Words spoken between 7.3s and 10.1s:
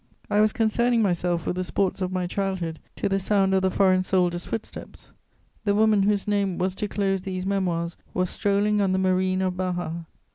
Memoirs was strolling on the marine of Baja.